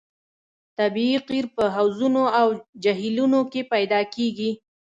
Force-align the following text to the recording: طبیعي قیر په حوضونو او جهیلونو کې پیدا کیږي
طبیعي 0.77 1.17
قیر 1.27 1.45
په 1.55 1.63
حوضونو 1.75 2.23
او 2.39 2.47
جهیلونو 2.83 3.39
کې 3.51 3.61
پیدا 3.73 3.99
کیږي 4.13 4.51